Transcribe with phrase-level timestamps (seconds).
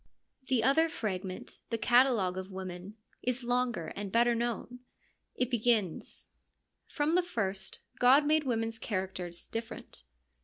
[0.47, 4.79] The other fragment, the catalogue of women, is longer and better known.
[5.35, 6.29] It begins:
[6.87, 10.01] From the first God made women's characters different.